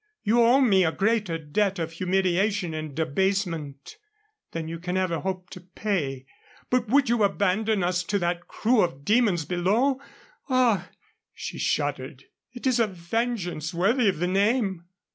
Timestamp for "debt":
1.37-1.77